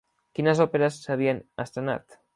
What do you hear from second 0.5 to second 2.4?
òperes s'havien estrenat?